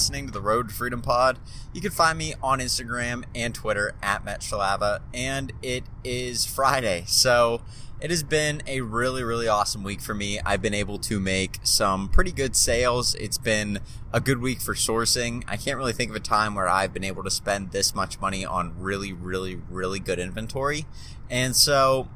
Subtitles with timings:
[0.00, 1.38] listening to the Road to Freedom Pod.
[1.74, 7.04] You can find me on Instagram and Twitter at Matt Shalava, and it is Friday.
[7.06, 7.60] So
[8.00, 10.40] it has been a really, really awesome week for me.
[10.40, 13.14] I've been able to make some pretty good sales.
[13.16, 15.44] It's been a good week for sourcing.
[15.46, 18.18] I can't really think of a time where I've been able to spend this much
[18.22, 20.86] money on really, really, really good inventory.
[21.28, 22.08] And so,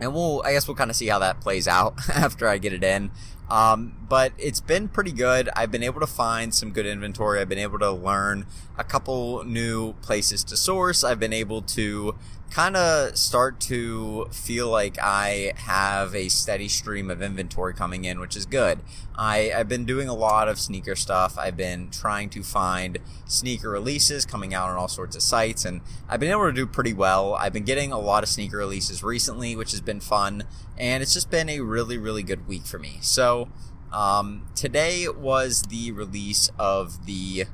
[0.00, 2.72] and we'll, I guess we'll kind of see how that plays out after I get
[2.72, 3.10] it in.
[3.52, 5.50] Um, but it's been pretty good.
[5.54, 7.38] I've been able to find some good inventory.
[7.38, 8.46] I've been able to learn
[8.78, 11.04] a couple new places to source.
[11.04, 12.14] I've been able to
[12.52, 18.20] kind of start to feel like I have a steady stream of inventory coming in,
[18.20, 18.80] which is good.
[19.16, 21.38] I, have been doing a lot of sneaker stuff.
[21.38, 25.80] I've been trying to find sneaker releases coming out on all sorts of sites, and
[26.08, 27.34] I've been able to do pretty well.
[27.34, 30.44] I've been getting a lot of sneaker releases recently, which has been fun,
[30.78, 32.98] and it's just been a really, really good week for me.
[33.00, 33.48] So,
[33.92, 37.44] um, today was the release of the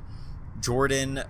[0.61, 1.23] Jordan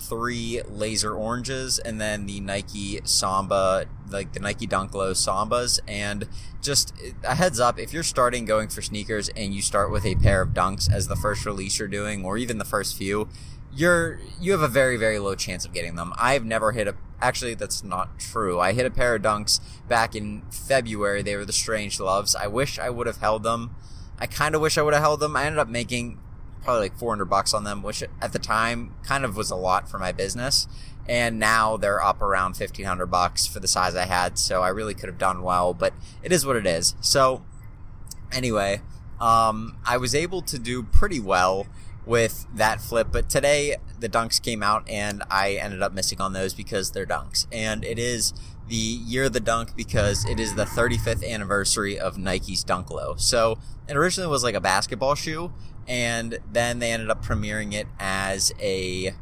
[0.00, 5.80] three laser oranges and then the Nike Samba, like the Nike Dunk Low Sambas.
[5.88, 6.28] And
[6.62, 10.14] just a heads up, if you're starting going for sneakers and you start with a
[10.16, 13.28] pair of dunks as the first release you're doing, or even the first few,
[13.76, 16.12] you're you have a very very low chance of getting them.
[16.18, 18.60] I've never hit a actually that's not true.
[18.60, 21.22] I hit a pair of dunks back in February.
[21.22, 22.34] They were the Strange Loves.
[22.34, 23.74] I wish I would have held them.
[24.18, 25.36] I kind of wish I would have held them.
[25.36, 26.18] I ended up making
[26.62, 29.88] probably like 400 bucks on them, which at the time kind of was a lot
[29.88, 30.66] for my business.
[31.06, 34.38] And now they're up around 1500 bucks for the size I had.
[34.38, 36.94] So I really could have done well, but it is what it is.
[37.00, 37.44] So
[38.32, 38.80] anyway,
[39.20, 41.66] um, I was able to do pretty well
[42.06, 43.08] with that flip.
[43.12, 47.06] But today the dunks came out and I ended up missing on those because they're
[47.06, 47.46] dunks.
[47.52, 48.32] And it is
[48.68, 53.14] the year of the dunk because it is the 35th anniversary of Nike's Dunk Low.
[53.16, 55.52] So it originally was like a basketball shoe
[55.86, 59.14] and then they ended up premiering it as a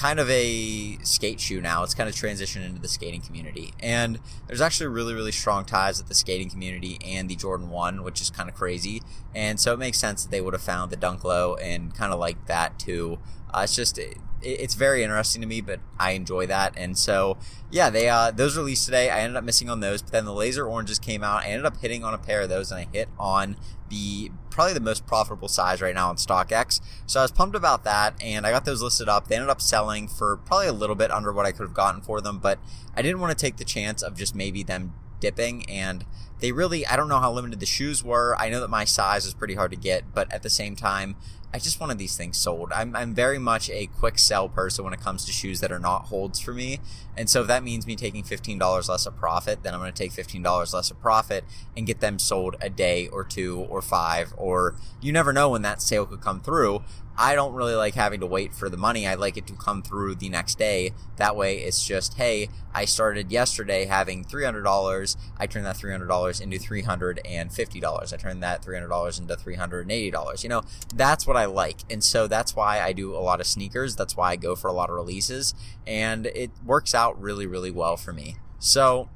[0.00, 1.82] kind of a skate shoe now.
[1.82, 3.74] It's kind of transitioned into the skating community.
[3.80, 8.02] And there's actually really, really strong ties with the skating community and the Jordan 1,
[8.02, 9.02] which is kind of crazy.
[9.34, 12.14] And so it makes sense that they would have found the Dunk Low and kind
[12.14, 13.18] of like that too.
[13.52, 13.98] Uh, it's just,
[14.42, 16.74] it's very interesting to me, but I enjoy that.
[16.76, 17.38] And so,
[17.70, 19.10] yeah, they, uh, those released today.
[19.10, 21.42] I ended up missing on those, but then the laser oranges came out.
[21.42, 23.56] I ended up hitting on a pair of those and I hit on
[23.90, 26.80] the probably the most profitable size right now on StockX.
[27.06, 29.28] So I was pumped about that, and I got those listed up.
[29.28, 32.00] They ended up selling for probably a little bit under what I could have gotten
[32.00, 32.58] for them, but
[32.94, 36.06] I didn't want to take the chance of just maybe them dipping and
[36.40, 38.34] they really I don't know how limited the shoes were.
[38.38, 41.16] I know that my size is pretty hard to get, but at the same time,
[41.52, 42.72] I just wanted these things sold.
[42.72, 45.80] I'm, I'm very much a quick sell person when it comes to shoes that are
[45.80, 46.78] not holds for me.
[47.16, 49.98] And so if that means me taking $15 less of profit, then I'm going to
[49.98, 51.44] take $15 less of profit
[51.76, 55.62] and get them sold a day or two or five, or you never know when
[55.62, 56.82] that sale could come through.
[57.18, 59.06] I don't really like having to wait for the money.
[59.06, 60.92] I like it to come through the next day.
[61.16, 65.16] That way it's just, hey, I started yesterday having $300.
[65.36, 68.12] I turned that $300 into $350.
[68.12, 70.42] I turned that $300 into $380.
[70.42, 70.62] You know,
[70.94, 71.80] that's what I like.
[71.90, 73.96] And so that's why I do a lot of sneakers.
[73.96, 75.54] That's why I go for a lot of releases.
[75.86, 78.36] And it works out really, really well for me.
[78.58, 79.08] So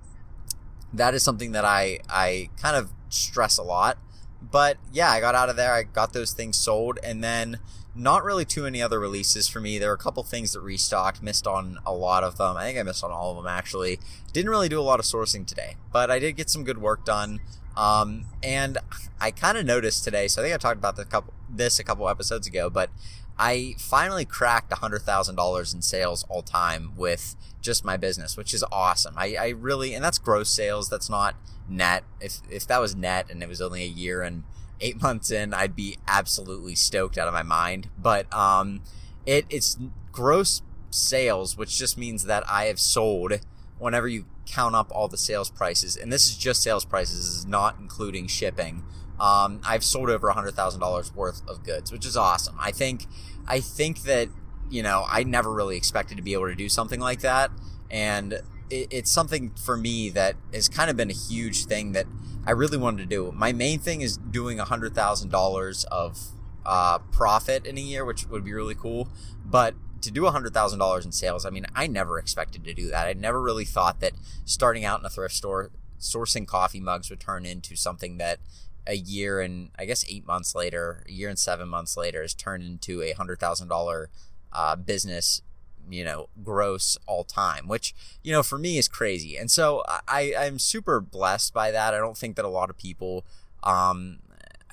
[0.92, 3.98] that is something that I, I kind of stress a lot.
[4.42, 5.72] But yeah, I got out of there.
[5.72, 6.98] I got those things sold.
[7.02, 7.58] And then
[7.94, 9.78] not really too many other releases for me.
[9.78, 12.56] There were a couple things that restocked, missed on a lot of them.
[12.56, 14.00] I think I missed on all of them actually.
[14.32, 17.04] Didn't really do a lot of sourcing today, but I did get some good work
[17.04, 17.41] done.
[17.76, 18.78] Um, and
[19.20, 22.08] I kind of noticed today, so I think I talked about couple, this a couple
[22.08, 22.90] episodes ago, but
[23.38, 29.14] I finally cracked $100,000 in sales all time with just my business, which is awesome.
[29.16, 30.88] I, I really, and that's gross sales.
[30.88, 31.34] That's not
[31.68, 32.04] net.
[32.21, 34.44] If, if that was net and it was only a year and
[34.80, 37.88] eight months in, I'd be absolutely stoked out of my mind.
[37.98, 38.82] But um,
[39.27, 39.78] it it's
[40.12, 43.41] gross sales, which just means that I have sold
[43.78, 47.47] whenever you count up all the sales prices, and this is just sales prices, is
[47.47, 48.84] not including shipping.
[49.18, 52.56] Um, I've sold over hundred thousand dollars worth of goods, which is awesome.
[52.59, 53.06] I think
[53.47, 54.28] I think that
[54.71, 57.50] you know I never really expected to be able to do something like that,
[57.91, 58.34] and
[58.71, 62.06] it, it's something for me that has kind of been a huge thing that
[62.47, 63.32] I really wanted to do.
[63.32, 66.18] My main thing is doing hundred thousand dollars of
[66.66, 69.09] uh, profit in a year, which would be really cool.
[69.44, 69.74] But
[70.04, 72.89] to do a hundred thousand dollars in sales, I mean, I never expected to do
[72.91, 73.06] that.
[73.06, 74.12] I never really thought that
[74.45, 78.39] starting out in a thrift store, sourcing coffee mugs would turn into something that
[78.86, 82.34] a year and I guess eight months later, a year and seven months later, has
[82.34, 84.10] turned into a hundred thousand dollar
[84.53, 85.42] uh, business
[85.91, 89.36] you know, gross all time, which, you know, for me is crazy.
[89.36, 91.95] And so I, I'm super blessed by that.
[91.95, 93.24] I don't think that a lot of people,
[93.62, 94.21] um,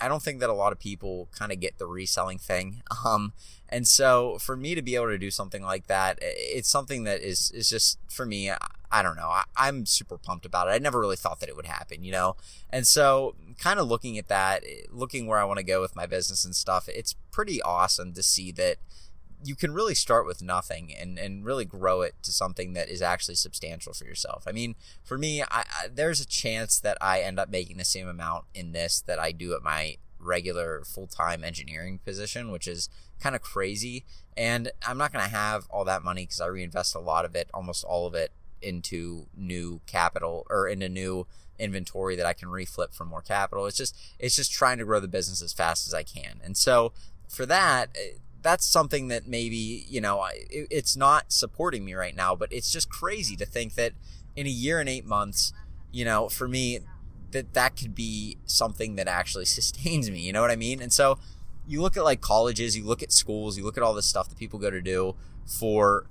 [0.01, 2.83] I don't think that a lot of people kind of get the reselling thing.
[3.03, 3.33] Um,
[3.67, 7.21] and so for me to be able to do something like that, it's something that
[7.21, 8.51] is is just for me.
[8.91, 9.29] I don't know.
[9.29, 10.71] I, I'm super pumped about it.
[10.71, 12.35] I never really thought that it would happen, you know?
[12.69, 16.05] And so, kind of looking at that, looking where I want to go with my
[16.05, 18.77] business and stuff, it's pretty awesome to see that
[19.43, 23.01] you can really start with nothing and, and really grow it to something that is
[23.01, 24.43] actually substantial for yourself.
[24.47, 27.85] I mean, for me, I, I, there's a chance that I end up making the
[27.85, 32.67] same amount in this that I do at my regular full time engineering position, which
[32.67, 32.89] is
[33.19, 34.05] kind of crazy.
[34.37, 37.35] And I'm not going to have all that money because I reinvest a lot of
[37.35, 41.25] it, almost all of it, into new capital or into new
[41.57, 43.65] inventory that I can reflip for more capital.
[43.65, 46.41] It's just it's just trying to grow the business as fast as I can.
[46.43, 46.93] And so
[47.27, 52.35] for that, eh, that's something that maybe you know it's not supporting me right now.
[52.35, 53.93] But it's just crazy to think that
[54.35, 55.53] in a year and eight months,
[55.91, 56.79] you know, for me
[57.31, 60.19] that that could be something that actually sustains me.
[60.19, 60.81] You know what I mean?
[60.81, 61.19] And so
[61.67, 64.29] you look at like colleges, you look at schools, you look at all this stuff
[64.29, 65.15] that people go to do
[65.45, 66.07] for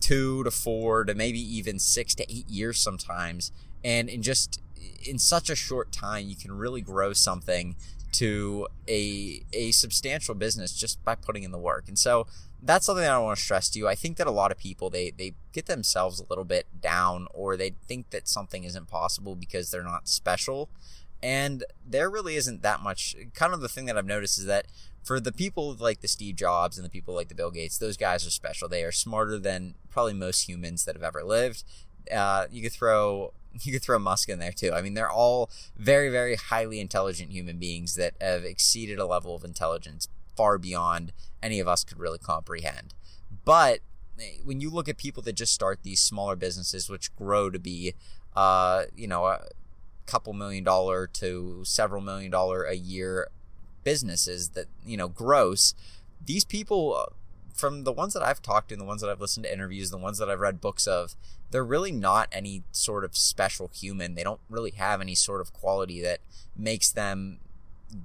[0.00, 3.52] two to four to maybe even six to eight years sometimes.
[3.84, 4.60] And in just
[5.08, 7.76] in such a short time, you can really grow something
[8.18, 11.84] to a a substantial business just by putting in the work.
[11.88, 12.26] And so
[12.62, 13.86] that's something that I want to stress to you.
[13.86, 17.28] I think that a lot of people they they get themselves a little bit down
[17.34, 20.68] or they think that something isn't possible because they're not special.
[21.22, 24.66] And there really isn't that much kind of the thing that I've noticed is that
[25.02, 27.96] for the people like the Steve Jobs and the people like the Bill Gates, those
[27.96, 28.68] guys are special.
[28.68, 31.64] They are smarter than probably most humans that have ever lived.
[32.12, 34.72] Uh, you could throw you could throw Musk in there too.
[34.72, 39.34] I mean, they're all very, very highly intelligent human beings that have exceeded a level
[39.34, 41.12] of intelligence far beyond
[41.42, 42.94] any of us could really comprehend.
[43.44, 43.80] But
[44.20, 47.58] eh, when you look at people that just start these smaller businesses, which grow to
[47.58, 47.94] be,
[48.34, 49.40] uh, you know, a
[50.06, 53.28] couple million dollar to several million dollar a year
[53.86, 55.72] businesses that you know gross
[56.24, 57.12] these people
[57.56, 59.90] from the ones that I've talked to and the ones that I've listened to interviews,
[59.90, 61.14] the ones that I've read books of,
[61.50, 64.14] they're really not any sort of special human.
[64.14, 66.20] They don't really have any sort of quality that
[66.56, 67.38] makes them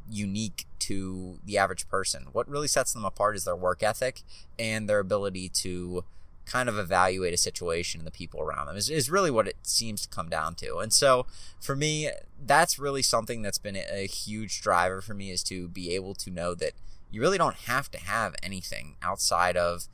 [0.09, 2.27] unique to the average person.
[2.31, 4.21] What really sets them apart is their work ethic
[4.57, 6.05] and their ability to
[6.45, 9.57] kind of evaluate a situation and the people around them is, is really what it
[9.63, 10.77] seems to come down to.
[10.77, 11.25] And so
[11.59, 12.09] for me,
[12.43, 16.29] that's really something that's been a huge driver for me is to be able to
[16.29, 16.73] know that
[17.11, 19.87] you really don't have to have anything outside of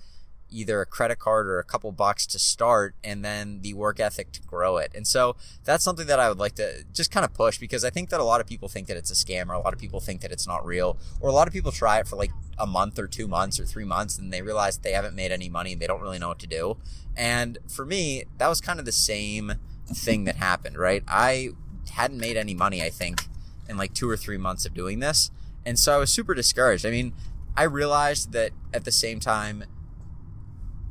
[0.49, 4.31] either a credit card or a couple bucks to start and then the work ethic
[4.31, 4.91] to grow it.
[4.95, 7.89] And so that's something that I would like to just kind of push because I
[7.89, 9.79] think that a lot of people think that it's a scam or a lot of
[9.79, 12.31] people think that it's not real or a lot of people try it for like
[12.57, 15.49] a month or two months or three months and they realize they haven't made any
[15.49, 16.77] money and they don't really know what to do.
[17.15, 19.53] And for me, that was kind of the same
[19.87, 21.03] thing that happened, right?
[21.07, 21.49] I
[21.91, 23.23] hadn't made any money, I think,
[23.67, 25.31] in like two or three months of doing this.
[25.67, 26.85] And so I was super discouraged.
[26.85, 27.13] I mean,
[27.57, 29.65] I realized that at the same time,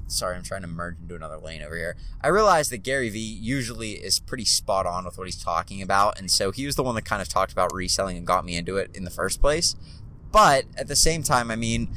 [0.07, 1.97] sorry, I'm trying to merge into another lane over here.
[2.21, 6.19] I realized that Gary Vee usually is pretty spot on with what he's talking about.
[6.19, 8.55] And so he was the one that kind of talked about reselling and got me
[8.55, 9.77] into it in the first place.
[10.31, 11.89] But at the same time, I mean,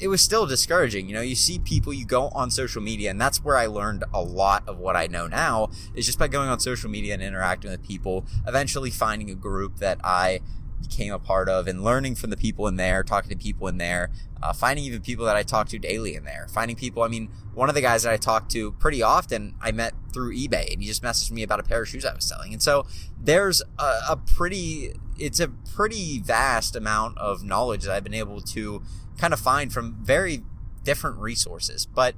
[0.00, 1.06] it was still discouraging.
[1.06, 4.02] You know, you see people, you go on social media, and that's where I learned
[4.12, 7.22] a lot of what I know now is just by going on social media and
[7.22, 10.40] interacting with people, eventually finding a group that I
[10.82, 13.78] became a part of and learning from the people in there, talking to people in
[13.78, 14.10] there,
[14.42, 17.02] uh, finding even people that I talk to daily in there, finding people.
[17.02, 20.34] I mean, one of the guys that I talk to pretty often, I met through
[20.34, 22.52] eBay and he just messaged me about a pair of shoes I was selling.
[22.52, 22.86] And so
[23.20, 28.40] there's a, a pretty, it's a pretty vast amount of knowledge that I've been able
[28.40, 28.82] to
[29.18, 30.42] kind of find from very
[30.84, 31.86] different resources.
[31.86, 32.14] But,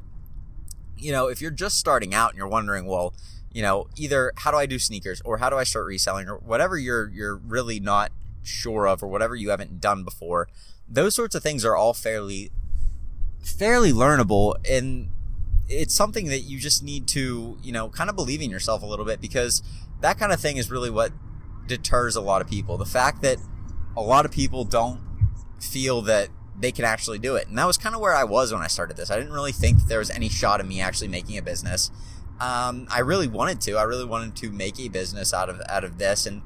[0.97, 3.14] you know, if you're just starting out and you're wondering, well,
[3.52, 6.37] you know, either how do I do sneakers or how do I start reselling or
[6.37, 8.11] whatever you're you're really not
[8.42, 10.49] sure of or whatever you haven't done before.
[10.88, 12.50] Those sorts of things are all fairly
[13.42, 15.08] fairly learnable and
[15.68, 18.87] it's something that you just need to, you know, kind of believe in yourself a
[18.87, 19.62] little bit because
[20.00, 21.12] that kind of thing is really what
[21.66, 22.76] deters a lot of people.
[22.76, 23.38] The fact that
[23.96, 25.00] a lot of people don't
[25.61, 27.49] feel that they can actually do it.
[27.49, 29.11] And that was kind of where I was when I started this.
[29.11, 31.90] I didn't really think there was any shot of me actually making a business.
[32.40, 33.76] Um, I really wanted to.
[33.76, 36.42] I really wanted to make a business out of out of this, and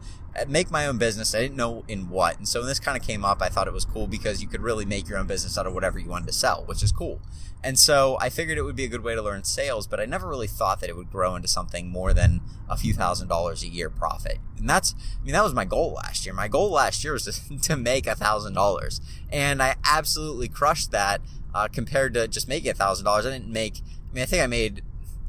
[0.49, 1.35] make my own business.
[1.35, 2.39] I didn't know in what.
[2.39, 4.49] And so when this kind of came up, I thought it was cool because you
[4.49, 6.93] could really make your own business out of whatever you wanted to sell, which is
[6.93, 7.21] cool.
[7.65, 10.05] And so I figured it would be a good way to learn sales, but I
[10.05, 13.63] never really thought that it would grow into something more than a few thousand dollars
[13.63, 14.39] a year profit.
[14.59, 16.35] And that's, I mean, that was my goal last year.
[16.35, 19.01] My goal last year was to, to make a thousand dollars.
[19.31, 21.21] And I absolutely crushed that
[21.55, 23.27] uh, compared to just making a thousand dollars.
[23.27, 24.83] I didn't make, I mean, I think I made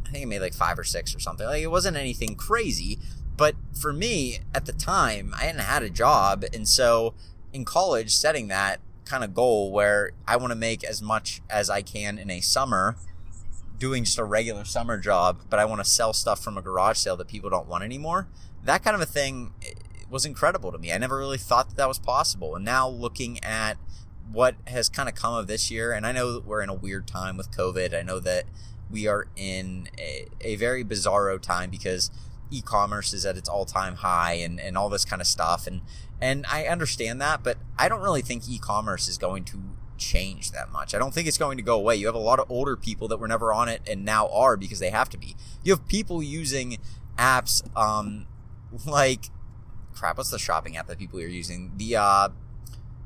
[0.08, 1.46] I think I made like five or six or something.
[1.46, 3.00] Like it wasn't anything crazy,
[3.38, 6.44] but for me, at the time, I hadn't had a job.
[6.53, 7.13] And so
[7.53, 11.70] in college setting that kind of goal where I want to make as much as
[11.70, 12.98] I can in a summer
[13.77, 16.98] doing just a regular summer job, but I want to sell stuff from a garage
[16.98, 18.27] sale that people don't want anymore.
[18.63, 19.74] That kind of a thing eh,
[20.10, 20.91] was incredible to me.
[20.91, 22.56] I never really thought that that was possible.
[22.56, 23.77] And now looking at
[24.32, 26.74] what has kind of come of this year, and I know that we're in a
[26.74, 27.94] weird time with COVID.
[27.94, 28.46] I know that
[28.89, 32.10] we are in a, a very bizarro time because
[32.51, 35.68] e-commerce is at its all-time high and, and all this kind of stuff.
[35.68, 35.82] And,
[36.22, 39.62] and I understand that, but I don't really think e-commerce is going to
[39.98, 40.94] change that much.
[40.94, 41.96] I don't think it's going to go away.
[41.96, 44.56] You have a lot of older people that were never on it and now are
[44.56, 45.36] because they have to be.
[45.63, 46.77] You have people using
[47.18, 48.27] apps um,
[48.86, 49.30] like
[49.94, 50.18] crap.
[50.18, 51.72] What's the shopping app that people are using?
[51.77, 52.30] The uh,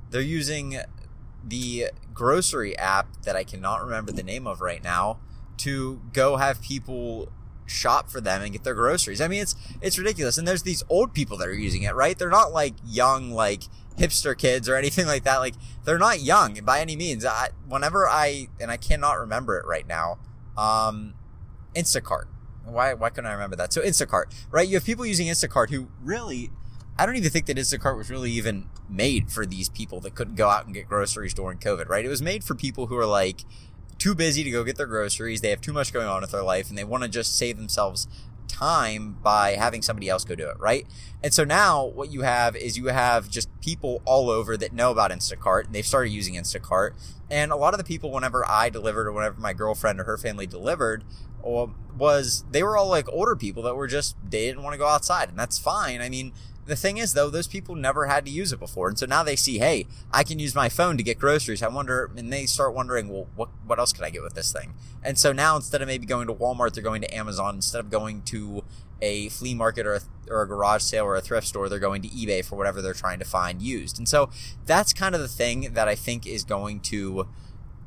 [0.09, 0.77] they're using
[1.43, 5.19] the grocery app that I cannot remember the name of right now
[5.57, 7.31] to go have people
[7.71, 9.21] shop for them and get their groceries.
[9.21, 10.37] I mean, it's it's ridiculous.
[10.37, 12.17] And there's these old people that are using it, right?
[12.17, 13.63] They're not like young, like
[13.97, 15.37] hipster kids or anything like that.
[15.37, 17.25] Like they're not young by any means.
[17.25, 20.19] I, whenever I and I cannot remember it right now.
[20.57, 21.15] Um,
[21.75, 22.25] Instacart.
[22.65, 23.73] Why why couldn't I remember that?
[23.73, 24.67] So Instacart, right?
[24.67, 26.51] You have people using Instacart who really
[26.97, 30.35] I don't even think that Instacart was really even made for these people that couldn't
[30.35, 32.05] go out and get groceries during COVID, right?
[32.05, 33.41] It was made for people who are like
[34.01, 35.41] too busy to go get their groceries.
[35.41, 37.57] They have too much going on with their life and they want to just save
[37.57, 38.07] themselves
[38.47, 40.87] time by having somebody else go do it, right?
[41.23, 44.89] And so now what you have is you have just people all over that know
[44.89, 46.93] about Instacart and they've started using Instacart.
[47.29, 50.17] And a lot of the people, whenever I delivered or whenever my girlfriend or her
[50.17, 51.03] family delivered,
[51.43, 54.87] was they were all like older people that were just, they didn't want to go
[54.87, 55.29] outside.
[55.29, 56.01] And that's fine.
[56.01, 56.33] I mean,
[56.71, 59.23] the thing is, though, those people never had to use it before, and so now
[59.23, 61.61] they see, hey, I can use my phone to get groceries.
[61.61, 64.51] I wonder, and they start wondering, well, what what else can I get with this
[64.51, 64.73] thing?
[65.03, 67.55] And so now, instead of maybe going to Walmart, they're going to Amazon.
[67.55, 68.63] Instead of going to
[69.01, 72.01] a flea market or a, or a garage sale or a thrift store, they're going
[72.03, 73.97] to eBay for whatever they're trying to find used.
[73.97, 74.29] And so
[74.65, 77.27] that's kind of the thing that I think is going to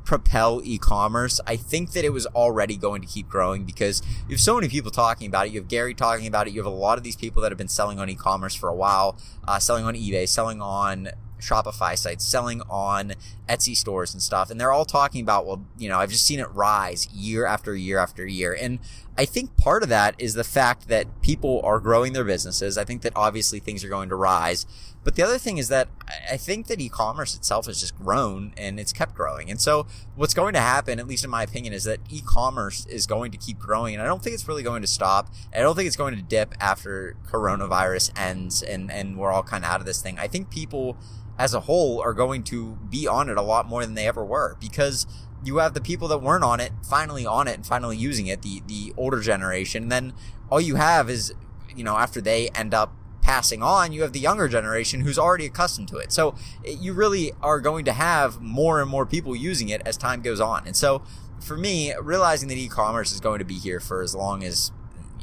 [0.04, 1.40] propel e-commerce.
[1.46, 4.68] I think that it was already going to keep growing because you have so many
[4.68, 5.52] people talking about it.
[5.52, 6.52] You have Gary talking about it.
[6.52, 8.74] You have a lot of these people that have been selling on e-commerce for a
[8.74, 9.16] while,
[9.48, 13.14] uh, selling on eBay, selling on Shopify sites, selling on
[13.48, 14.50] Etsy stores and stuff.
[14.50, 17.74] And they're all talking about, well, you know, I've just seen it rise year after
[17.76, 18.56] year after year.
[18.58, 18.78] And
[19.16, 22.78] I think part of that is the fact that people are growing their businesses.
[22.78, 24.66] I think that obviously things are going to rise.
[25.04, 25.88] But the other thing is that
[26.30, 29.50] I think that e-commerce itself has just grown and it's kept growing.
[29.50, 29.86] And so
[30.16, 33.38] what's going to happen, at least in my opinion, is that e-commerce is going to
[33.38, 33.94] keep growing.
[33.94, 35.28] And I don't think it's really going to stop.
[35.54, 39.62] I don't think it's going to dip after coronavirus ends and, and we're all kind
[39.62, 40.18] of out of this thing.
[40.18, 40.96] I think people
[41.38, 44.24] as a whole are going to be on it a lot more than they ever
[44.24, 45.06] were because
[45.44, 48.42] you have the people that weren't on it finally on it and finally using it,
[48.42, 49.84] the, the older generation.
[49.84, 50.12] And then
[50.50, 51.34] all you have is,
[51.76, 55.46] you know, after they end up passing on, you have the younger generation who's already
[55.46, 56.12] accustomed to it.
[56.12, 59.96] So eh, you really are going to have more and more people using it as
[59.96, 60.66] time goes on.
[60.66, 61.02] And so
[61.40, 64.72] for me, realizing that e-commerce is going to be here for as long as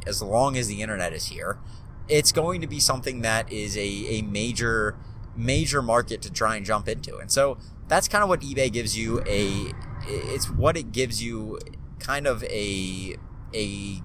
[0.08, 1.60] as long as the internet is here,
[2.08, 4.98] it's going to be something that is a, a major
[5.36, 7.18] major market to try and jump into.
[7.18, 7.58] And so
[7.92, 9.74] that's kind of what eBay gives you a
[10.08, 11.60] it's what it gives you
[12.00, 13.18] kind of a
[13.54, 14.02] a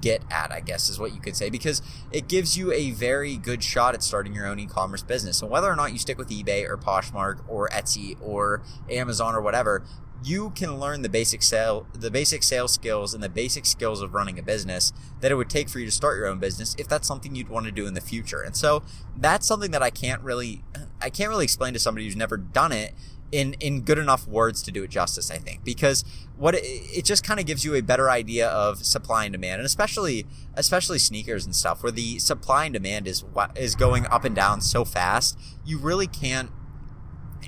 [0.00, 3.36] get at, I guess is what you could say, because it gives you a very
[3.36, 5.40] good shot at starting your own e-commerce business.
[5.40, 9.40] And whether or not you stick with eBay or Poshmark or Etsy or Amazon or
[9.40, 9.84] whatever,
[10.24, 14.14] you can learn the basic sale the basic sales skills and the basic skills of
[14.14, 16.88] running a business that it would take for you to start your own business if
[16.88, 18.42] that's something you'd want to do in the future.
[18.42, 18.82] And so
[19.16, 20.64] that's something that I can't really
[21.00, 22.94] I can't really explain to somebody who's never done it
[23.32, 26.04] in in good enough words to do it justice i think because
[26.36, 29.58] what it, it just kind of gives you a better idea of supply and demand
[29.58, 30.24] and especially
[30.54, 33.24] especially sneakers and stuff where the supply and demand is
[33.56, 36.50] is going up and down so fast you really can't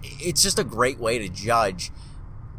[0.03, 1.93] it's just a great way to judge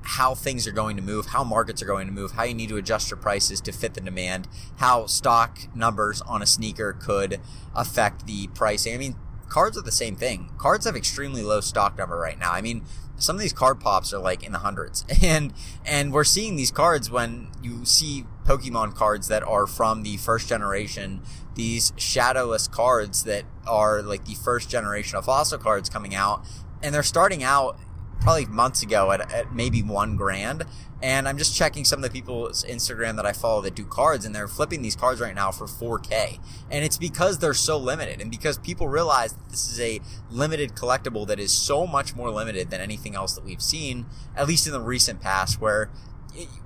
[0.01, 2.69] how things are going to move, how markets are going to move, how you need
[2.69, 7.39] to adjust your prices to fit the demand, how stock numbers on a sneaker could
[7.75, 8.95] affect the pricing.
[8.95, 9.15] I mean,
[9.49, 10.51] cards are the same thing.
[10.57, 12.51] Cards have extremely low stock number right now.
[12.51, 12.83] I mean,
[13.19, 15.53] some of these card pops are like in the hundreds and
[15.85, 20.47] and we're seeing these cards when you see pokemon cards that are from the first
[20.47, 21.21] generation
[21.55, 26.45] these shadowless cards that are like the first generation of fossil cards coming out
[26.81, 27.77] and they're starting out
[28.21, 30.65] probably months ago at, at maybe one grand
[31.01, 34.25] and I'm just checking some of the people's Instagram that I follow that do cards,
[34.25, 36.39] and they're flipping these cards right now for 4K.
[36.69, 40.75] And it's because they're so limited, and because people realize that this is a limited
[40.75, 44.67] collectible that is so much more limited than anything else that we've seen, at least
[44.67, 45.89] in the recent past, where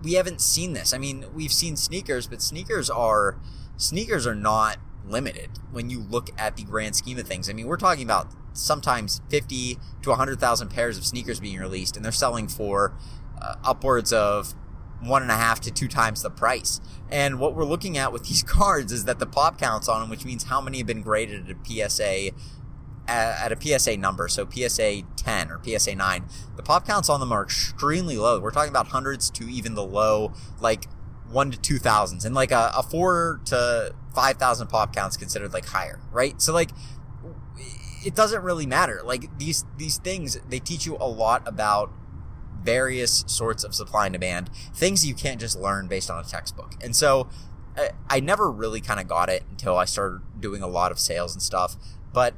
[0.02, 0.94] we haven't seen this.
[0.94, 3.38] I mean, we've seen sneakers, but sneakers are
[3.78, 7.50] sneakers are not limited when you look at the grand scheme of things.
[7.50, 12.06] I mean, we're talking about sometimes 50 to 100,000 pairs of sneakers being released, and
[12.06, 12.94] they're selling for
[13.42, 14.54] uh, upwards of
[15.02, 16.80] one and a half to two times the price.
[17.12, 20.10] And what we're looking at with these cards is that the pop counts on them,
[20.10, 22.32] which means how many have been graded at a PSA
[23.06, 27.34] at a PSA number, so PSA 10 or PSA 9, the pop counts on them
[27.34, 28.40] are extremely low.
[28.40, 30.88] We're talking about hundreds to even the low, like
[31.30, 35.54] one to two thousands, and like a, a four to five thousand pop counts considered
[35.54, 36.42] like higher, right?
[36.42, 36.72] So like
[38.06, 39.02] it doesn't really matter.
[39.04, 41.92] Like these these things, they teach you a lot about
[42.62, 46.74] various sorts of supply and demand, things you can't just learn based on a textbook.
[46.82, 47.30] And so
[47.76, 51.00] I, I never really kind of got it until I started doing a lot of
[51.00, 51.76] sales and stuff.
[52.14, 52.36] But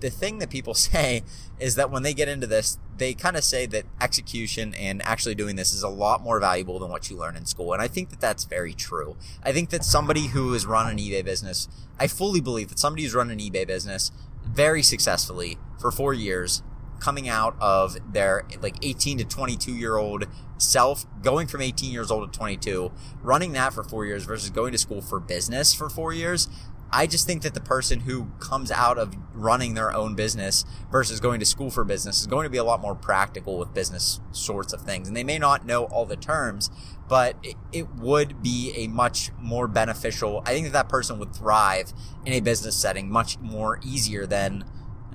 [0.00, 1.22] the thing that people say
[1.58, 5.34] is that when they get into this, they kind of say that execution and actually
[5.34, 7.72] doing this is a lot more valuable than what you learn in school.
[7.72, 9.16] And I think that that's very true.
[9.42, 13.04] I think that somebody who has run an eBay business, I fully believe that somebody
[13.04, 14.10] who's run an eBay business
[14.44, 16.62] very successfully for four years
[17.00, 20.26] coming out of their like 18 to 22 year old
[20.58, 22.92] self, going from 18 years old to 22,
[23.22, 26.48] running that for four years versus going to school for business for four years.
[26.92, 31.20] I just think that the person who comes out of running their own business versus
[31.20, 34.20] going to school for business is going to be a lot more practical with business
[34.32, 35.06] sorts of things.
[35.06, 36.70] And they may not know all the terms,
[37.08, 40.42] but it, it would be a much more beneficial.
[40.44, 41.92] I think that that person would thrive
[42.26, 44.64] in a business setting much more easier than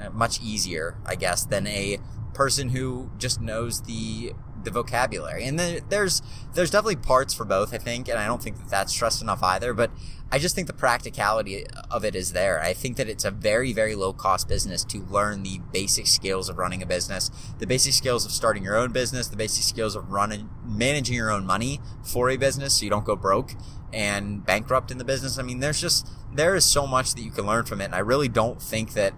[0.02, 2.00] uh, much easier, I guess, than a
[2.34, 4.34] person who just knows the
[4.66, 5.46] the vocabulary.
[5.46, 6.22] And there's
[6.54, 9.42] there's definitely parts for both, I think, and I don't think that that's stressed enough
[9.44, 9.74] either.
[9.74, 9.92] But
[10.32, 12.62] I just think the practicality of it is there.
[12.62, 16.50] I think that it's a very very low cost business to learn the basic skills
[16.50, 19.96] of running a business, the basic skills of starting your own business, the basic skills
[19.96, 23.54] of running managing your own money for a business so you don't go broke
[23.94, 25.40] and bankrupt in the business.
[25.40, 27.96] I mean, there's just there is so much that you can learn from it, and
[27.96, 29.14] I really don't think that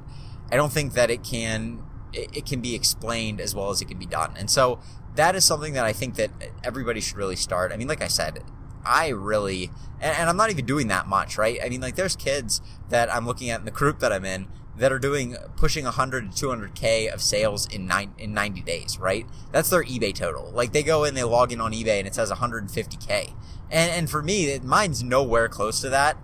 [0.52, 3.98] I don't think that it can it can be explained as well as it can
[3.98, 4.34] be done.
[4.38, 4.80] And so
[5.18, 6.32] that is something that I think that
[6.64, 7.72] everybody should really start.
[7.72, 8.44] I mean, like I said,
[8.86, 11.60] I really, and, and, I'm not even doing that much, right?
[11.62, 14.48] I mean, like there's kids that I'm looking at in the group that I'm in
[14.78, 19.26] that are doing pushing 100 to 200k of sales in nine in 90 days, right?
[19.52, 20.52] That's their eBay total.
[20.52, 23.34] Like they go in, they log in on eBay, and it says 150k.
[23.70, 26.18] And and for me, mine's nowhere close to that.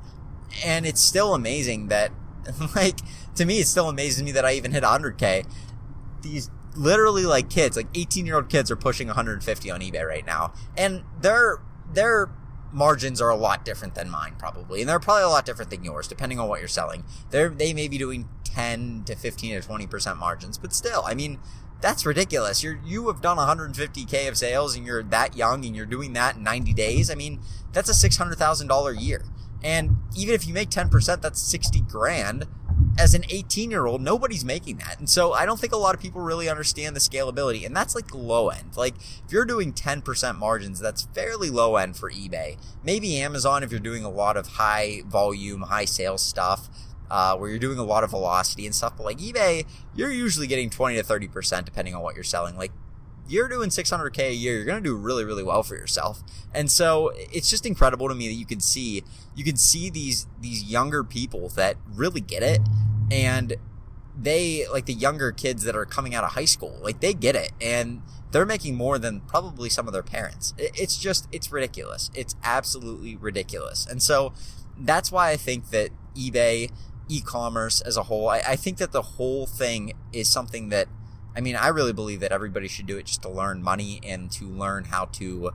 [0.64, 2.12] And it's still amazing that,
[2.76, 3.00] like,
[3.36, 5.46] to me, it still amazes me that I even hit 100k.
[6.22, 10.26] These literally like kids, like 18 year old kids are pushing 150 on eBay right
[10.26, 10.54] now.
[10.78, 11.62] And their,
[11.94, 12.30] their
[12.72, 14.82] margins are a lot different than mine probably.
[14.82, 17.04] And they're probably a lot different than yours, depending on what you're selling.
[17.30, 21.40] They're, they may be doing 10 to 15 to 20% margins, but still, I mean,
[21.82, 22.64] that's ridiculous.
[22.64, 26.38] You're, you have done 150k of sales and you're that young and you're doing that
[26.38, 27.12] in 90 days.
[27.12, 27.42] I mean,
[27.74, 29.24] that's a $600,000 year.
[29.62, 32.48] And even if you make 10%, that's 60 grand
[32.98, 35.00] as an 18 year old, nobody's making that.
[35.00, 37.66] And so I don't think a lot of people really understand the scalability.
[37.66, 38.78] And that's like low end.
[38.78, 42.58] Like if you're doing 10% margins, that's fairly low end for eBay.
[42.84, 46.70] Maybe Amazon if you're doing a lot of high volume, high sales stuff.
[47.12, 50.48] Uh, where you're doing a lot of velocity and stuff, but like eBay, you're usually
[50.48, 52.58] getting 20 to 30% depending on what you're selling.
[52.58, 52.72] Like
[53.34, 56.22] you're doing 600k a year you're going to do really really well for yourself.
[56.54, 59.04] And so it's just incredible to me that you can see
[59.36, 62.62] you can see these these younger people that really get it
[63.12, 63.56] and
[64.16, 67.36] they like the younger kids that are coming out of high school like they get
[67.36, 70.54] it and they're making more than probably some of their parents.
[70.58, 72.12] It's just it's ridiculous.
[72.14, 73.86] It's absolutely ridiculous.
[73.86, 74.34] And so
[74.78, 76.70] that's why i think that ebay
[77.10, 80.88] e-commerce as a whole I, I think that the whole thing is something that
[81.36, 84.32] I mean, I really believe that everybody should do it just to learn money and
[84.34, 85.52] to learn how to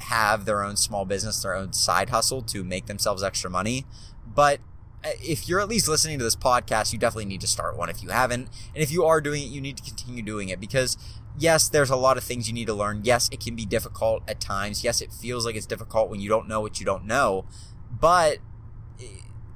[0.00, 3.84] have their own small business, their own side hustle to make themselves extra money.
[4.26, 4.60] But
[5.04, 7.90] uh, if you're at least listening to this podcast, you definitely need to start one
[7.90, 8.48] if you haven't.
[8.74, 10.96] And if you are doing it, you need to continue doing it because
[11.38, 13.02] yes, there's a lot of things you need to learn.
[13.04, 14.82] Yes, it can be difficult at times.
[14.84, 17.44] Yes, it feels like it's difficult when you don't know what you don't know.
[17.90, 18.38] But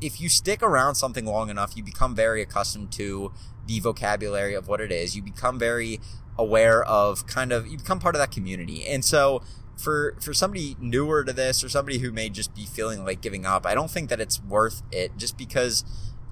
[0.01, 3.33] if you stick around something long enough, you become very accustomed to
[3.69, 5.15] the vocabulary of what it is.
[5.15, 6.01] You become very
[6.37, 8.85] aware of kind of you become part of that community.
[8.87, 9.43] And so
[9.77, 13.47] for for somebody newer to this or somebody who may just be feeling like giving
[13.47, 15.85] up, I don't think that it's worth it just because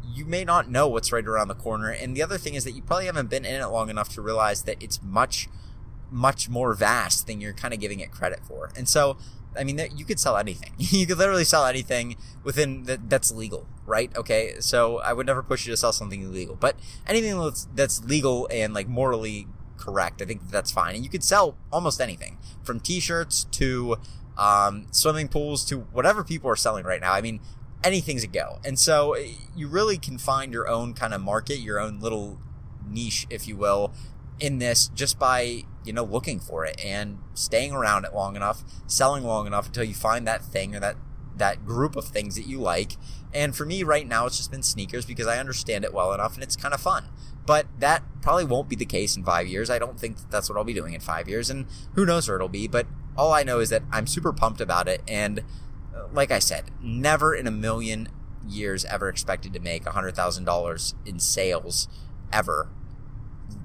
[0.03, 1.91] you may not know what's right around the corner.
[1.91, 4.23] And the other thing is that you probably haven't been in it long enough to
[4.23, 5.49] realize that it's much
[6.11, 8.71] much more vast than you're kind of giving it credit for.
[8.77, 9.19] And so
[9.59, 10.73] I mean, you could sell anything.
[10.79, 14.15] you could literally sell anything within that that's legal, right?
[14.17, 18.05] Okay, so I would never push you to sell something illegal, but anything that's that's
[18.05, 19.47] legal and like morally
[19.77, 20.95] correct, I think that's fine.
[20.95, 23.97] And you could sell almost anything, from T-shirts to
[24.37, 27.13] um, swimming pools to whatever people are selling right now.
[27.13, 27.41] I mean,
[27.83, 28.59] anything's a go.
[28.65, 32.39] And so eh, you really can find your own kind of market, your own little
[32.87, 33.93] niche, if you will,
[34.41, 38.63] in this just by, you know, looking for it and staying around it long enough,
[38.87, 40.97] selling long enough until you find that thing or that
[41.37, 42.97] that group of things that you like.
[43.35, 46.35] And for me right now it's just been sneakers because I understand it well enough
[46.35, 47.09] and it's kind of fun.
[47.45, 49.71] But that probably won't be the case in 5 years.
[49.71, 52.29] I don't think that that's what I'll be doing in 5 years and who knows
[52.29, 52.87] where it'll be, but
[53.17, 55.43] all I know is that I'm super pumped about it and
[56.13, 58.09] like I said, never in a million
[58.47, 61.89] years ever expected to make $100,000 in sales
[62.33, 62.69] ever,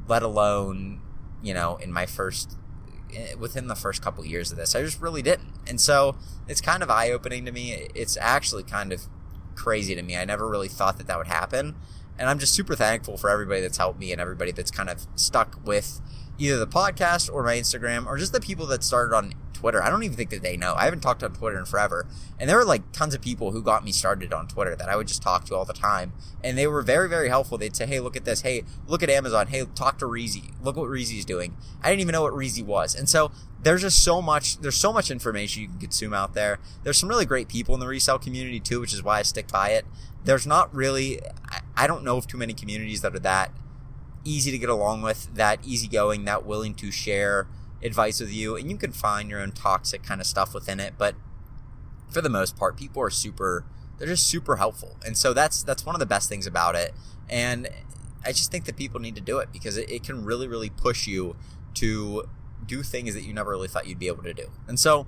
[0.07, 1.01] let alone,
[1.41, 2.57] you know, in my first
[3.13, 4.75] eh, within the first couple years of this.
[4.75, 5.53] I just really didn't.
[5.67, 7.87] And so it's kind of eye opening to me.
[7.93, 9.07] It's actually kind of
[9.55, 10.17] crazy to me.
[10.17, 11.75] I never really thought that that would happen.
[12.17, 15.07] And I'm just super thankful for everybody that's helped me and everybody that's kind of
[15.15, 16.01] stuck with
[16.37, 19.81] either the podcast or my Instagram or just the people that started on Twitter.
[19.81, 20.73] I don't even think that they know.
[20.75, 22.07] I haven't talked on Twitter in forever.
[22.39, 24.95] And there were like tons of people who got me started on Twitter that I
[24.95, 26.13] would just talk to all the time.
[26.43, 27.59] And they were very, very helpful.
[27.59, 28.41] They'd say, hey, look at this.
[28.41, 29.47] Hey, look at Amazon.
[29.47, 30.51] Hey, talk to Reezy.
[30.63, 31.55] Look what Reezy's doing.
[31.83, 32.95] I didn't even know what Reezy was.
[32.95, 36.59] And so there's just so much, there's so much information you can consume out there.
[36.83, 39.47] There's some really great people in the resale community too, which is why I stick
[39.47, 39.85] by it.
[40.23, 41.19] There's not really,
[41.77, 43.51] I don't know of too many communities that are that
[44.23, 47.47] easy to get along with, that easygoing, that willing to share
[47.83, 50.93] advice with you, and you can find your own toxic kind of stuff within it.
[50.97, 51.15] But
[52.09, 53.65] for the most part, people are super.
[53.97, 56.93] They're just super helpful, and so that's that's one of the best things about it.
[57.29, 57.69] And
[58.25, 60.69] I just think that people need to do it because it, it can really, really
[60.69, 61.35] push you
[61.75, 62.27] to
[62.65, 64.51] do things that you never really thought you'd be able to do.
[64.67, 65.07] And so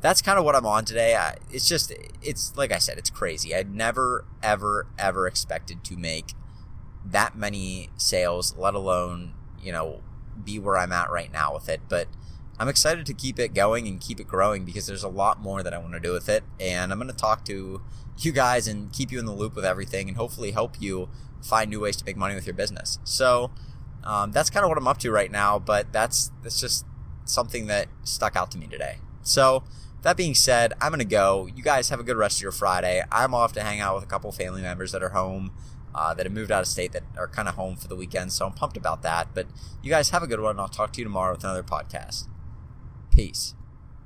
[0.00, 1.16] that's kind of what I'm on today.
[1.16, 3.54] I, it's just, it's like I said, it's crazy.
[3.54, 6.34] I never, ever, ever expected to make
[7.04, 10.02] that many sales, let alone, you know,
[10.44, 11.80] be where I'm at right now with it.
[11.88, 12.08] But
[12.58, 15.62] I'm excited to keep it going and keep it growing because there's a lot more
[15.62, 16.44] that I want to do with it.
[16.60, 17.82] And I'm going to talk to
[18.18, 21.08] you guys and keep you in the loop with everything and hopefully help you
[21.42, 22.98] find new ways to make money with your business.
[23.04, 23.50] So
[24.04, 25.58] um, that's kind of what I'm up to right now.
[25.58, 26.86] But that's that's just
[27.24, 28.98] something that stuck out to me today.
[29.22, 29.64] So
[30.02, 31.48] that being said, I'm going to go.
[31.54, 33.02] You guys have a good rest of your Friday.
[33.10, 35.52] I'm off to hang out with a couple family members that are home
[35.94, 38.32] uh, that have moved out of state that are kind of home for the weekend.
[38.32, 39.28] So I'm pumped about that.
[39.34, 39.46] But
[39.82, 40.58] you guys have a good one.
[40.58, 42.26] I'll talk to you tomorrow with another podcast.
[43.10, 43.54] Peace.